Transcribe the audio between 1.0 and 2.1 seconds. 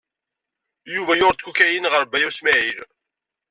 yuɣ-d kukayin ɣer